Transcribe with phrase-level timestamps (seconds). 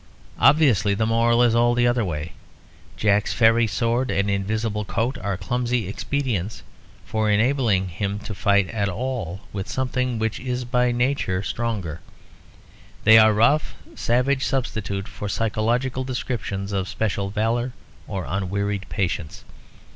[0.39, 2.31] Obviously the moral is all the other way.
[2.97, 6.63] Jack's fairy sword and invisible coat are clumsy expedients
[7.05, 12.01] for enabling him to fight at all with something which is by nature stronger.
[13.03, 17.73] They are a rough, savage substitute for psychological descriptions of special valour
[18.07, 19.43] or unwearied patience.